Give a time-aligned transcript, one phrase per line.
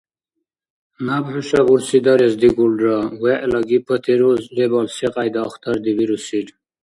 [1.05, 6.47] Наб хӀуша бурсидарес дигулра вегӀла гипотиреоз лебал секьяйда ахтардибирусил.